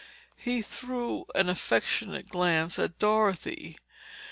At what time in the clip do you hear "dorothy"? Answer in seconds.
2.97-3.77